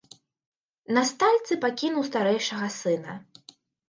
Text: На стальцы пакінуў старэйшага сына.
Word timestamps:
На 0.97 1.03
стальцы 1.09 1.57
пакінуў 1.65 2.03
старэйшага 2.07 2.67
сына. 2.79 3.13